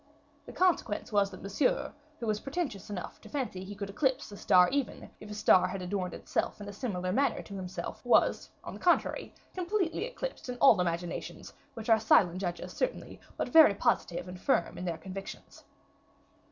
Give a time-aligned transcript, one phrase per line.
[0.47, 4.35] The consequence was that Monsieur, who was pretentious enough to fancy he could eclipse a
[4.37, 8.49] star even, if a star had adorned itself in a similar manner to himself, was,
[8.63, 13.75] on the contrary, completely eclipsed in all imaginations, which are silent judges certainly, but very
[13.75, 15.65] positive and firm in their convictions.